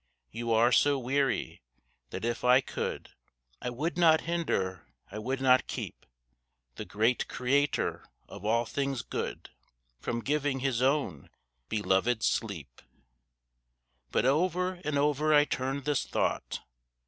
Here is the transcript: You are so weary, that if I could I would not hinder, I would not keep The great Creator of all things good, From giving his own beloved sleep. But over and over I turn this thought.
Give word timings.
You 0.31 0.51
are 0.51 0.71
so 0.71 0.97
weary, 0.97 1.61
that 2.09 2.25
if 2.25 2.43
I 2.43 2.59
could 2.59 3.11
I 3.61 3.69
would 3.69 3.99
not 3.99 4.21
hinder, 4.21 4.87
I 5.11 5.19
would 5.19 5.39
not 5.39 5.67
keep 5.67 6.07
The 6.73 6.85
great 6.85 7.27
Creator 7.27 8.09
of 8.27 8.43
all 8.43 8.65
things 8.65 9.03
good, 9.03 9.51
From 9.99 10.23
giving 10.23 10.61
his 10.61 10.81
own 10.81 11.29
beloved 11.69 12.23
sleep. 12.23 12.81
But 14.09 14.25
over 14.25 14.81
and 14.83 14.97
over 14.97 15.35
I 15.35 15.45
turn 15.45 15.83
this 15.83 16.03
thought. 16.03 16.61